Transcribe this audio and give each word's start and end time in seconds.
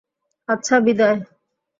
আচ্ছা, 0.49 0.75
বিদায়। 0.79 1.17